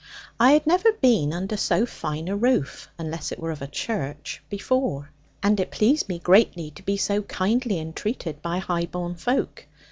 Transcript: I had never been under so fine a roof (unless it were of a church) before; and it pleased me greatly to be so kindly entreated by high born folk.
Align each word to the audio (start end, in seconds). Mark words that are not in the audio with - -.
I 0.39 0.53
had 0.53 0.65
never 0.65 0.93
been 0.93 1.31
under 1.31 1.55
so 1.55 1.85
fine 1.85 2.27
a 2.27 2.35
roof 2.35 2.89
(unless 2.97 3.31
it 3.31 3.37
were 3.37 3.51
of 3.51 3.61
a 3.61 3.67
church) 3.67 4.41
before; 4.49 5.11
and 5.43 5.59
it 5.59 5.69
pleased 5.69 6.09
me 6.09 6.17
greatly 6.17 6.71
to 6.71 6.81
be 6.81 6.97
so 6.97 7.21
kindly 7.21 7.77
entreated 7.77 8.41
by 8.41 8.57
high 8.57 8.87
born 8.87 9.13
folk. 9.13 9.67